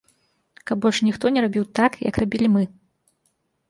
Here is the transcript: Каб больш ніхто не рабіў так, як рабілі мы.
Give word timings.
Каб 0.71 0.77
больш 0.85 1.03
ніхто 1.09 1.25
не 1.37 1.45
рабіў 1.47 1.69
так, 1.83 1.91
як 2.09 2.15
рабілі 2.25 2.47
мы. 2.59 2.63